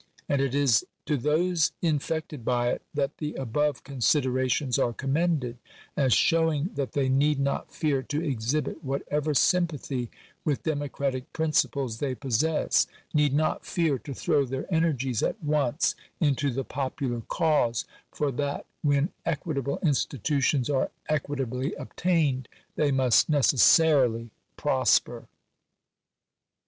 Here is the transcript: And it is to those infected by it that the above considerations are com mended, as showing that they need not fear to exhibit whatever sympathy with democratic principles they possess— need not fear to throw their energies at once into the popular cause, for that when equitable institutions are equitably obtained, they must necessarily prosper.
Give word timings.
And 0.27 0.41
it 0.41 0.55
is 0.55 0.83
to 1.05 1.15
those 1.15 1.73
infected 1.79 2.43
by 2.43 2.71
it 2.71 2.81
that 2.91 3.19
the 3.19 3.35
above 3.35 3.83
considerations 3.83 4.79
are 4.79 4.93
com 4.93 5.13
mended, 5.13 5.57
as 5.95 6.11
showing 6.11 6.71
that 6.73 6.93
they 6.93 7.07
need 7.07 7.39
not 7.39 7.71
fear 7.71 8.01
to 8.01 8.19
exhibit 8.19 8.83
whatever 8.83 9.35
sympathy 9.35 10.09
with 10.43 10.63
democratic 10.63 11.31
principles 11.33 11.99
they 11.99 12.15
possess— 12.15 12.87
need 13.13 13.31
not 13.31 13.63
fear 13.63 13.99
to 13.99 14.11
throw 14.15 14.43
their 14.43 14.65
energies 14.73 15.21
at 15.21 15.37
once 15.43 15.93
into 16.19 16.49
the 16.49 16.63
popular 16.63 17.21
cause, 17.27 17.85
for 18.11 18.31
that 18.31 18.65
when 18.81 19.11
equitable 19.23 19.77
institutions 19.83 20.67
are 20.67 20.89
equitably 21.09 21.75
obtained, 21.75 22.49
they 22.75 22.89
must 22.91 23.29
necessarily 23.29 24.31
prosper. 24.57 25.27